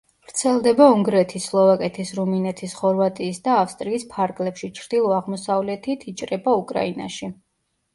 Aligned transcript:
ვრცელდება 0.27 0.87
უნგრეთის, 0.93 1.45
სლოვაკეთის, 1.51 2.15
რუმინეთის, 2.21 2.75
ხორვატიის 2.81 3.45
და 3.51 3.61
ავსტრიის 3.67 4.09
ფარგლებში; 4.17 4.75
ჩრდილო-აღმოსავლეთით 4.83 6.13
იჭრება 6.17 6.61
უკრაინაში. 6.69 7.37